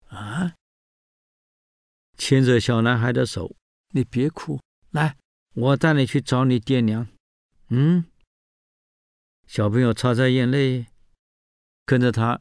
[0.08, 0.54] 啊？
[2.16, 3.54] 牵着小男孩的手，
[3.96, 5.16] 你别哭，来，
[5.54, 7.09] 我带你去找你爹娘。
[7.68, 8.04] 嗯，
[9.46, 10.85] 小朋友擦擦眼泪，
[11.87, 12.38] 跟着他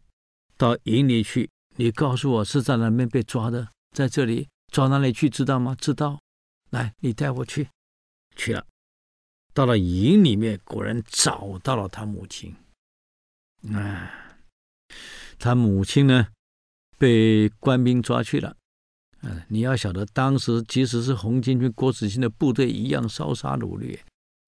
[0.57, 1.49] 到营里去。
[1.77, 3.69] 你告诉我是在哪边被抓的？
[3.95, 5.29] 在这里抓哪里去？
[5.29, 5.73] 知道吗？
[5.79, 6.19] 知道。
[6.71, 7.69] 来，你带我去。
[8.35, 8.67] 去了，
[9.53, 12.53] 到了营里面，果然找到了他母亲。
[13.71, 14.37] 啊，
[15.39, 16.27] 他母亲呢，
[16.97, 18.57] 被官兵抓去了。
[19.47, 24.03] 你要晓得，当时即使是红巾军郭子兴的部队，一样烧杀掳掠，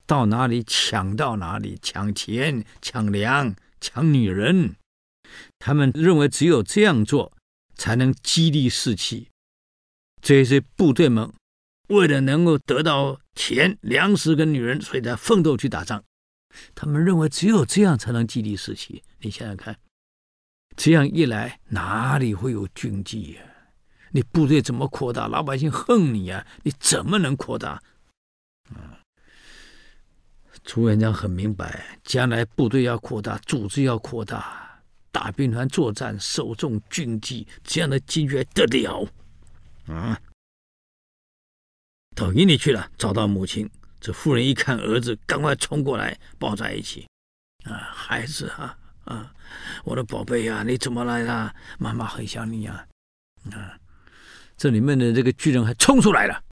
[0.06, 4.76] 到哪里抢到哪里，抢钱、抢粮、抢女人。
[5.60, 7.34] 他们认为只有这样做，
[7.76, 9.30] 才能激励士气。
[10.22, 11.32] 这些部队们
[11.90, 16.04] 为了能够得到钱、粮食跟女人，所以才奋斗去打仗。
[16.74, 19.04] 他们认为只有这样才能激励士气。
[19.20, 19.78] 你想想看，
[20.76, 23.42] 这样一来哪里会有军纪呀？
[24.12, 25.28] 你部队怎么扩大？
[25.28, 27.82] 老百姓恨你呀，你怎么能扩大？
[28.70, 29.00] 啊，
[30.64, 39.08] 朱元璋很明白，将来部队要扩大，组织要扩大，打兵团作战，首重军纪，这样的军还得了？
[39.88, 40.20] 啊，
[42.16, 43.70] 到营里去了，找到母亲。
[44.00, 47.08] 这妇人一看儿子，赶快冲过来抱在一起。
[47.66, 49.34] 啊，孩子啊，啊，
[49.84, 51.54] 我的宝贝呀，你怎么来了？
[51.80, 52.86] 妈妈很想你呀。
[53.52, 53.80] 啊，
[54.58, 56.44] 这里面的这个巨人还冲出来了。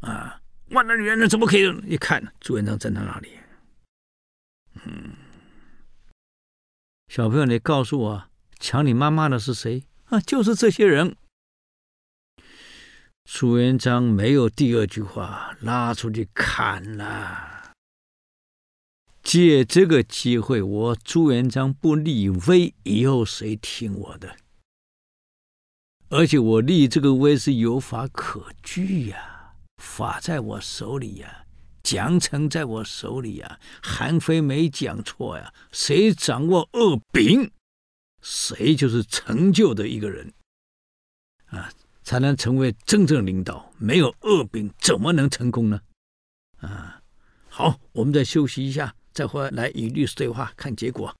[0.00, 0.38] 啊，
[0.70, 1.62] 万能女人怎么可以？
[1.86, 3.30] 一看朱元璋站在那里。
[4.84, 5.14] 嗯，
[7.08, 8.24] 小朋友，你告诉我，
[8.60, 9.84] 抢你妈妈的是谁？
[10.06, 11.16] 啊，就是这些人。
[13.24, 17.72] 朱元璋没有第二句话，拉出去砍了。
[19.22, 24.36] 借这个机会，我朱元璋不立威，以后谁听我的？
[26.16, 31.44] 而且我立这个威是有法可据呀，法在我手里呀，
[31.82, 33.58] 奖惩在我手里呀。
[33.82, 37.50] 韩非没讲错呀，谁掌握恶柄，
[38.22, 40.32] 谁就是成就的一个人
[41.46, 41.68] 啊。
[42.04, 45.80] 才能成为真正领导，没有恶柄怎么能成功呢？
[46.58, 47.02] 啊，
[47.48, 51.12] 好，我们再休息一下，再回来与律师对话，看结果。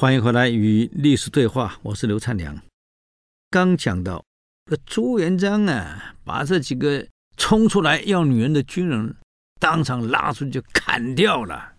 [0.00, 2.56] 欢迎回来与历史对话，我是刘灿良。
[3.50, 4.24] 刚讲到，
[4.70, 7.04] 这朱元璋啊，把这几个
[7.36, 9.16] 冲出来要女人的军人
[9.58, 11.74] 当场拉出去就砍掉了，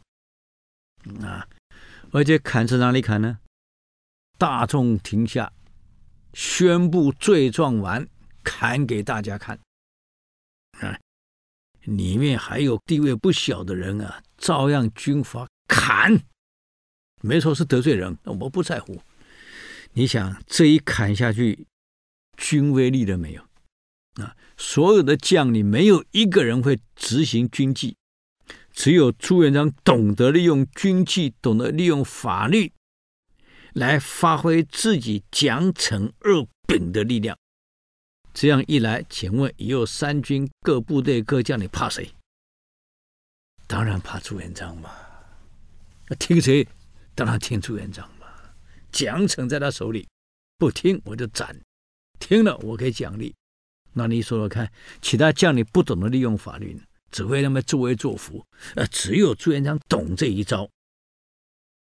[1.22, 1.48] 啊，
[2.12, 3.40] 而且砍是哪里砍呢？
[4.38, 5.54] 大众庭下，
[6.34, 8.06] 宣布罪状完，
[8.44, 9.58] 砍给大家看。
[10.82, 11.00] 啊，
[11.84, 16.22] 里面还有地位不小的人啊，照样军法砍。
[17.22, 19.02] 没错，是得罪人，我不在乎。
[19.94, 21.68] 你想，这一砍下去，
[22.38, 23.42] 军威立了没有？
[24.24, 27.98] 啊，所有的将领没有一个人会执行军纪，
[28.72, 32.72] 只有朱元璋懂得利用军纪，懂得利用法律，
[33.74, 37.38] 来发挥自己奖惩二柄的力量。
[38.34, 42.12] 这样一来，请问以后三军各部队各将领怕谁？
[43.68, 44.92] 当然怕朱元璋嘛。
[46.08, 46.68] 那听谁？
[47.20, 48.56] 当然听朱元璋吧，
[48.94, 50.08] 奖惩在他手里，
[50.58, 51.54] 不听我就斩，
[52.18, 53.36] 听了我给奖励。
[53.92, 58.42] 那你说说看，其他将领不懂得利用法律，只会那么作威作福。
[58.76, 60.70] 呃，只有朱元璋懂这一招。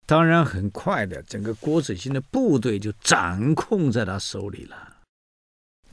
[0.06, 4.98] 当然，很快的，整个郭子兴的部队就掌控在他手里了。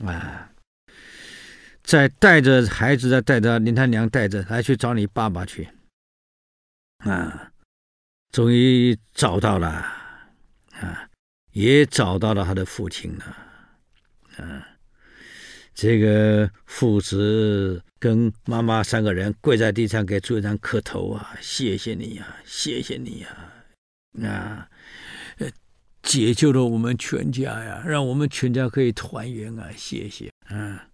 [0.06, 0.48] 啊，
[1.82, 5.68] 再带着孩子，再带着林他娘带着，还去找你爸爸去。
[6.98, 7.50] 啊。
[8.34, 9.68] 终于找到了，
[10.72, 11.08] 啊，
[11.52, 13.24] 也找到了他的父亲了，
[14.38, 14.68] 啊，
[15.72, 24.68] 这个父子跟妈妈三个人跪在地上给朱元璋磕头啊，谢谢你呀，谢谢你呀，啊，
[26.02, 30.88] 解救了我们全家呀，让我们全家可以团圆啊，谢谢，啊，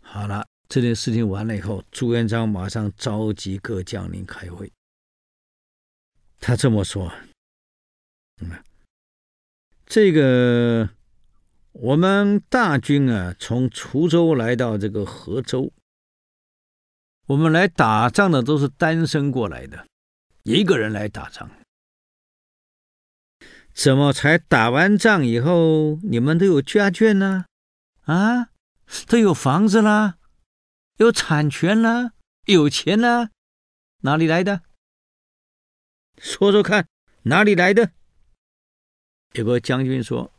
[0.00, 4.72] 好了，这件事情完了以后，朱元璋马上召集各将领开会。
[6.44, 7.12] 他这么说
[8.42, 8.50] ：“嗯，
[9.86, 10.90] 这个
[11.70, 15.72] 我们大军啊，从滁州来到这个河州，
[17.26, 19.86] 我们来打仗的都是单身过来的，
[20.42, 21.48] 一个人来打仗，
[23.72, 27.44] 怎么才打完仗以后，你们都有家眷呢？
[28.02, 28.48] 啊，
[29.06, 30.18] 都有房子啦，
[30.96, 32.14] 有产权啦，
[32.46, 33.30] 有钱啦，
[34.00, 34.62] 哪里来的？”
[36.18, 36.86] 说说看，
[37.22, 37.92] 哪里来的？
[39.32, 40.32] 有个将军说：“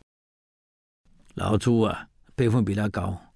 [1.34, 3.32] 老朱啊，辈分比他高。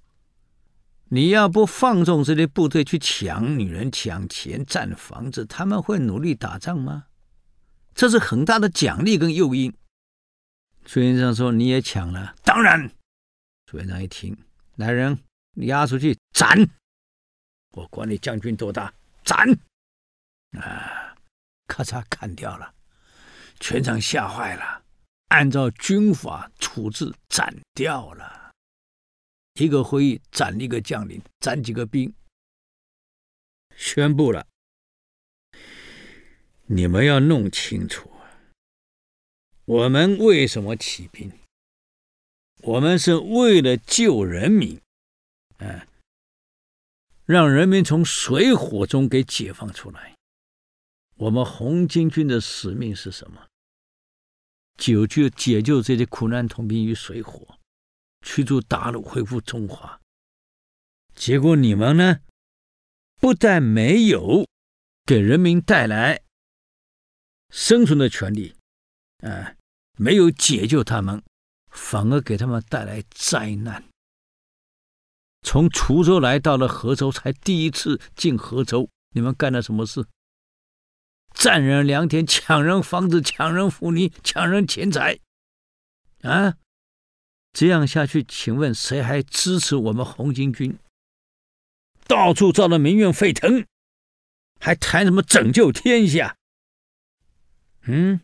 [1.10, 7.06] 你要不放纵这些部队去抢女人、抢钱、占房子，他们会努力打仗吗？
[7.94, 9.74] 这是很大的奖励跟诱因。”
[10.84, 12.34] 朱元璋说：“你也抢了？
[12.44, 12.90] 当然。”
[13.66, 14.36] 朱元璋一听，
[14.76, 15.18] 来人，
[15.56, 16.68] 押出去斩！
[17.72, 19.50] 我管你将军多大，斩！
[20.52, 21.07] 啊！
[21.68, 22.74] 咔嚓砍掉了，
[23.60, 24.82] 全场吓坏了，
[25.28, 28.50] 按照军法处置，斩掉了。
[29.54, 32.12] 一个会议斩一个将领，斩几个兵，
[33.76, 34.46] 宣布了。
[36.66, 38.10] 你们要弄清楚，
[39.64, 41.32] 我们为什么起兵？
[42.62, 44.80] 我们是为了救人民，
[45.58, 45.86] 嗯，
[47.24, 50.17] 让人民从水火中给解放出来。
[51.18, 53.46] 我们红巾军的使命是什么？
[54.76, 57.58] 解救解救这些苦难同胞于水火，
[58.24, 60.00] 驱逐鞑虏，恢复中华。
[61.16, 62.20] 结果你们呢？
[63.20, 64.46] 不但没有
[65.04, 66.22] 给人民带来
[67.50, 68.54] 生存的权利，
[69.24, 69.56] 啊，
[69.96, 71.20] 没有解救他们，
[71.68, 73.82] 反而给他们带来灾难。
[75.42, 80.06] 从滁州来到了河州，才第一次进河州，你们干了什么事？
[81.38, 85.20] 占人良田， 抢人房子，抢人妇女，抢人钱财，
[86.22, 86.56] 啊！
[87.52, 90.76] 这样下去，请问谁还支持我们红巾军？
[92.08, 93.64] 到处造的民怨沸腾，
[94.58, 96.36] 还谈什么拯救天下？
[97.82, 98.20] 嗯，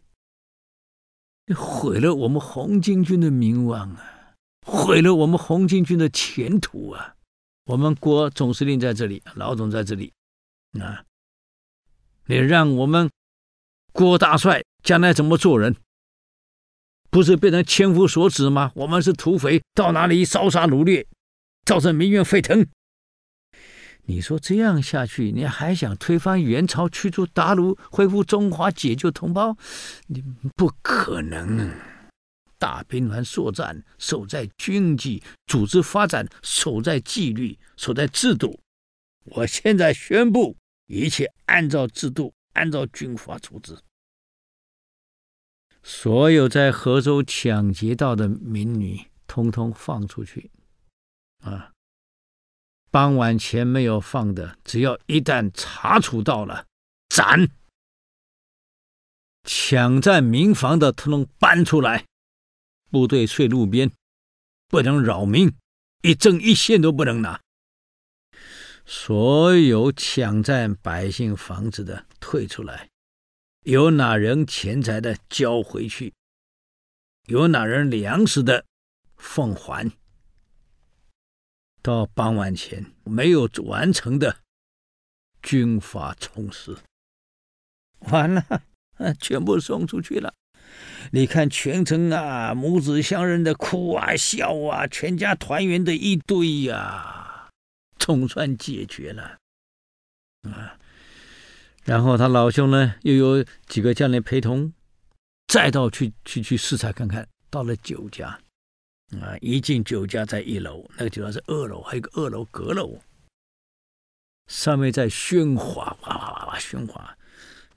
[1.46, 4.34] 你毁了我们红巾军的名望啊，
[4.66, 7.14] 毁了我们红巾军的前途啊！
[7.66, 10.12] 我们郭总司令在这里，老总在这里，
[10.80, 11.04] 啊。
[12.26, 13.10] 你让我们
[13.92, 15.76] 郭大帅将来怎么做人？
[17.10, 18.72] 不是变成千夫所指吗？
[18.74, 21.06] 我们是土匪，到哪里烧杀掳掠，
[21.64, 22.66] 造成民怨沸腾。
[24.06, 29.56] 你说这样下去，你还想推翻元朝，驱逐鞑虏，恢复中华，解救同胞？
[30.06, 30.22] 你
[30.56, 31.72] 不可能！
[32.58, 38.58] 大兵团作战，守在军纪；组织发展，守在纪律，守在制度。
[39.24, 40.56] 我现在宣布。
[40.86, 43.78] 一切按照制度，按照军法处置。
[45.82, 50.50] 所有在河州抢劫到的民女，通通放出去，
[51.42, 51.72] 啊，
[52.90, 56.66] 傍晚前没有放的，只要一旦查处到了，
[57.08, 57.50] 斩。
[59.46, 62.06] 抢占民房的，通通搬出来，
[62.90, 63.92] 部队睡路边，
[64.68, 65.54] 不能扰民，
[66.00, 67.43] 一针一线都不能拿。
[68.86, 72.90] 所有抢占百姓房子的退出来，
[73.62, 76.12] 有哪人钱财的交回去，
[77.26, 78.66] 有哪人粮食的
[79.16, 79.90] 奉还。
[81.80, 84.38] 到傍晚前没有完成的，
[85.42, 86.76] 军法从事。
[88.10, 88.62] 完了，
[89.18, 90.34] 全部送出去了。
[91.12, 97.33] 你看全城啊，母子相认的哭啊笑啊，全家团圆的一堆呀、
[98.04, 99.38] 总算解决了，
[100.42, 100.78] 啊，
[101.84, 104.74] 然后他老兄呢，又有几个将领陪同，
[105.46, 107.26] 再到去去去视察看看。
[107.48, 108.38] 到了酒家，
[109.22, 113.00] 啊，一进酒家在一楼，那个酒家是二楼，还有个二楼阁楼，
[114.48, 117.16] 上面在喧哗，哇哇哇哇喧哗。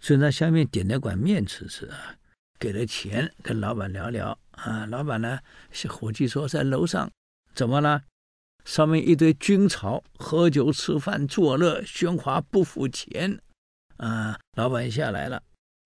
[0.02, 2.18] 所以他下面点了碗面吃吃啊，
[2.60, 5.40] 给了钱跟老板聊聊，啊，老板呢，
[5.88, 7.10] 伙计说在楼上，
[7.56, 8.04] 怎么了？
[8.68, 13.40] 上面一堆军曹，喝酒吃饭作乐喧哗不付钱，
[13.96, 14.38] 啊！
[14.58, 15.42] 老板下来了，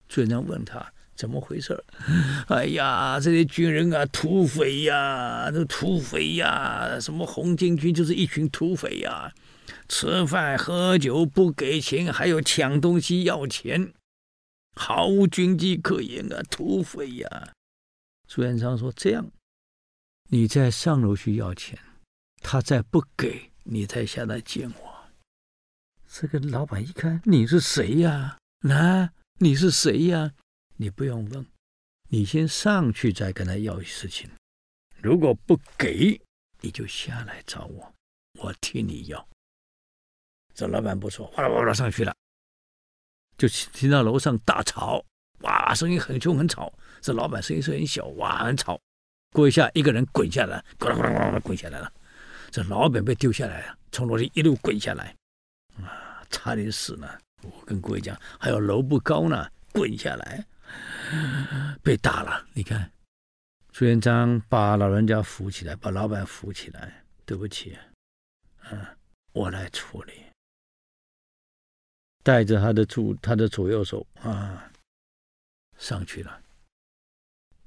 [0.08, 1.80] 朱元璋问他怎么回事？
[2.50, 9.32] 哎呀，这些军人啊，土匪呀，这土匪呀，什么红巾军就是一群土匪呀，
[9.88, 13.92] 吃饭喝酒不给钱，还有抢东西要钱，
[14.74, 17.52] 毫无军纪可言啊，土匪呀！
[18.26, 19.30] 朱元璋说：“这样，
[20.30, 21.78] 你再上楼去要钱。”
[22.42, 24.92] 他再不给你，才下来见我。
[26.08, 28.36] 这个老板一看，你是谁呀？
[28.68, 30.32] 啊，你是谁呀？
[30.76, 31.46] 你不用问，
[32.08, 34.28] 你先上去再跟他要事情。
[35.00, 36.20] 如果不给，
[36.60, 37.94] 你就下来找我，
[38.40, 39.28] 我替你要。
[40.54, 42.14] 这老板不说，哗啦哗啦上去了，
[43.38, 45.02] 就听到楼上大吵，
[45.40, 46.72] 哇，声音很凶很吵。
[47.00, 48.78] 这老板声音是很小，哇，很吵。
[49.32, 51.90] 过一下，一个人滚下来，滚啦滚下来了。
[52.52, 55.16] 这老板被丢下来了，从楼梯一路滚下来，
[55.78, 57.18] 啊，差点死了！
[57.40, 60.46] 我跟各位讲，还有楼不高呢，滚下来，
[61.82, 62.46] 被打了。
[62.52, 62.92] 你看，
[63.72, 67.02] 朱元璋把老人家扶起来，把老板扶起来。
[67.24, 67.78] 对不起，
[68.64, 68.94] 啊，
[69.32, 70.12] 我来处理。
[72.22, 74.70] 带着他的左他的左右手啊，
[75.78, 76.41] 上去了。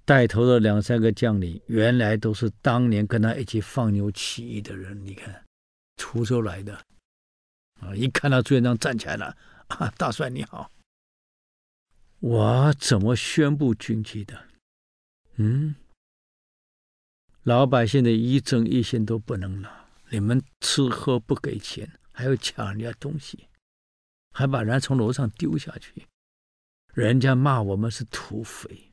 [0.05, 5.03] 带头的两三个将领，原来都是当年跟他一起放牛起义的人。
[5.03, 5.43] 你看，
[5.97, 6.75] 滁州来的，
[7.81, 7.95] 啊！
[7.95, 9.35] 一看到朱元璋站起来了，
[9.67, 10.69] 啊，大帅你好，
[12.19, 14.47] 我怎么宣布军纪的？
[15.37, 15.75] 嗯，
[17.41, 23.47] 老百姓的一针一线都不能拿，你们吃喝不给钱，还要抢人家东西，
[24.33, 26.05] 还把人家从楼上丢下去，
[26.93, 28.91] 人家骂我们是土匪。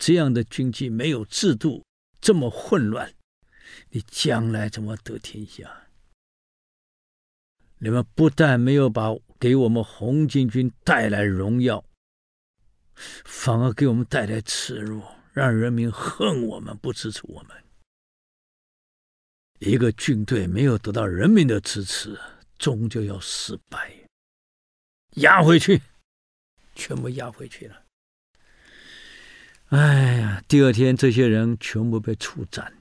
[0.00, 1.84] 这样的军纪没有制度，
[2.22, 3.14] 这么混乱，
[3.90, 5.88] 你将来怎么得天下？
[7.76, 11.84] 你们不但没有把给我们红巾军带来荣耀，
[13.26, 15.02] 反而给我们带来耻辱，
[15.34, 17.62] 让人民恨我们，不支持我们。
[19.58, 22.18] 一个军队没有得到人民的支持，
[22.58, 23.94] 终究要失败。
[25.16, 25.82] 押回去，
[26.74, 27.84] 全部押回去了。
[29.70, 30.42] 哎呀！
[30.48, 32.72] 第二天，这些人全部被处斩，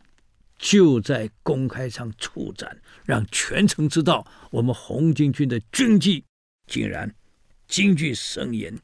[0.57, 6.25] 就在公开上处斩，让全城知道我们红巾军的军纪
[6.65, 7.13] 竟然
[7.67, 8.75] 京剧森严。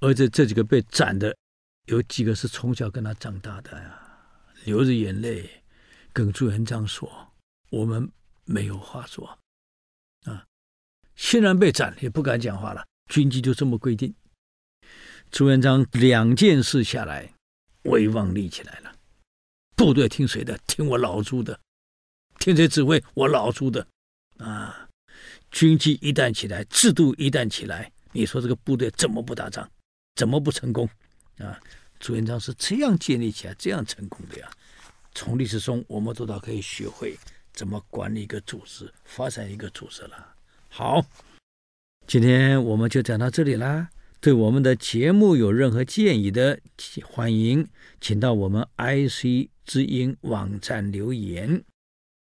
[0.00, 1.36] 而且这几个被斩的，
[1.84, 4.02] 有几个是从小跟他长大的呀，
[4.64, 5.48] 流着眼泪
[6.12, 7.32] 跟朱元璋说
[7.70, 8.10] ：“我们
[8.44, 9.38] 没有话说
[10.24, 10.44] 啊，
[11.14, 14.12] 虽然被斩也不敢讲话了，军纪就这么规定。”
[15.36, 17.30] 朱元璋两件事下来，
[17.82, 18.90] 威望立起来了。
[19.74, 20.58] 部队听谁的？
[20.66, 21.60] 听我老朱的。
[22.38, 23.04] 听谁指挥？
[23.12, 23.86] 我老朱的。
[24.38, 24.88] 啊，
[25.50, 29.70] 军纪一旦起来，制度一旦起来，你说这个部队怎么不打仗？
[30.14, 30.88] 怎么不成功？
[31.36, 31.60] 啊，
[32.00, 34.50] 朱元璋是这样建立起来，这样成功的呀。
[35.14, 37.14] 从历史中，我们多少可以学会
[37.52, 40.34] 怎么管理一个组织，发展一个组织了。
[40.70, 41.04] 好，
[42.06, 43.90] 今天我们就讲到这里啦。
[44.20, 46.58] 对我们的节目有任何建议的
[47.04, 47.66] 欢迎
[48.00, 51.62] 请到我们 ic 之音网站留言。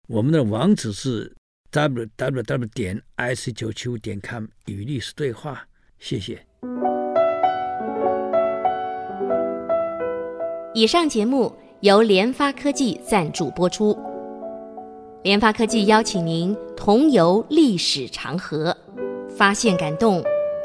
[0.07, 1.35] 我们的网址是
[1.71, 5.67] www 点 ic 九七五点 com 与历史对话
[5.97, 6.45] 谢谢。
[10.73, 13.97] 以上节目由联发科技赞助播出。
[15.23, 18.75] 联发科技邀请您同游历史长河
[19.29, 20.23] 发现感动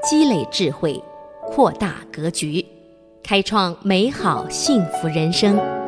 [0.09, 1.03] 积累智慧。
[1.55, 2.67] 扩大格局
[3.23, 5.84] 开创美好幸福人生。